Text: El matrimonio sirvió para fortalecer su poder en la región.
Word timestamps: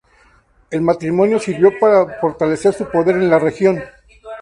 El 0.71 0.81
matrimonio 0.81 1.37
sirvió 1.37 1.77
para 1.79 2.19
fortalecer 2.19 2.73
su 2.73 2.89
poder 2.89 3.17
en 3.17 3.29
la 3.29 3.37
región. 3.37 3.83